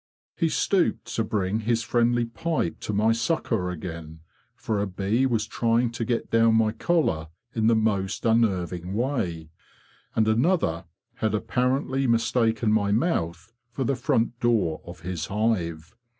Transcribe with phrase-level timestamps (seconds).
[0.35, 4.21] He stooped to bring his friendly pipe to my succour again,
[4.55, 9.51] for a bee was trying to get down my collar in the most unnerving way,
[10.15, 10.85] and another
[11.17, 15.95] had apparently mistaken my mouth for the front door of his hive.